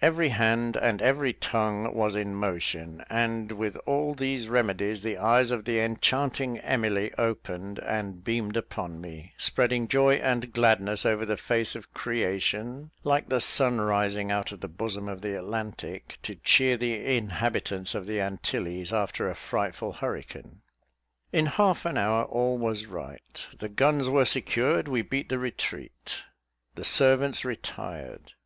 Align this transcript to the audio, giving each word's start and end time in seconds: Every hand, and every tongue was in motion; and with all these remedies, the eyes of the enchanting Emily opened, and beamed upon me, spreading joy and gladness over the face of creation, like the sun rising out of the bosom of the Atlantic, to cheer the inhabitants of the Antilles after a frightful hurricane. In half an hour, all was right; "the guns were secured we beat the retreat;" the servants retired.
Every 0.00 0.30
hand, 0.30 0.76
and 0.76 1.02
every 1.02 1.34
tongue 1.34 1.92
was 1.94 2.14
in 2.14 2.34
motion; 2.34 3.04
and 3.10 3.52
with 3.52 3.76
all 3.84 4.14
these 4.14 4.48
remedies, 4.48 5.02
the 5.02 5.18
eyes 5.18 5.50
of 5.50 5.66
the 5.66 5.78
enchanting 5.78 6.56
Emily 6.60 7.12
opened, 7.18 7.80
and 7.80 8.24
beamed 8.24 8.56
upon 8.56 8.98
me, 8.98 9.34
spreading 9.36 9.86
joy 9.86 10.14
and 10.14 10.54
gladness 10.54 11.04
over 11.04 11.26
the 11.26 11.36
face 11.36 11.74
of 11.74 11.92
creation, 11.92 12.92
like 13.02 13.28
the 13.28 13.42
sun 13.42 13.78
rising 13.78 14.30
out 14.32 14.52
of 14.52 14.60
the 14.62 14.68
bosom 14.68 15.06
of 15.06 15.20
the 15.20 15.36
Atlantic, 15.36 16.16
to 16.22 16.34
cheer 16.34 16.78
the 16.78 17.04
inhabitants 17.18 17.94
of 17.94 18.06
the 18.06 18.22
Antilles 18.22 18.90
after 18.90 19.28
a 19.28 19.34
frightful 19.36 19.92
hurricane. 19.92 20.62
In 21.30 21.44
half 21.44 21.84
an 21.84 21.98
hour, 21.98 22.24
all 22.24 22.56
was 22.56 22.86
right; 22.86 23.46
"the 23.58 23.68
guns 23.68 24.08
were 24.08 24.24
secured 24.24 24.88
we 24.88 25.02
beat 25.02 25.28
the 25.28 25.38
retreat;" 25.38 26.22
the 26.74 26.86
servants 26.86 27.44
retired. 27.44 28.32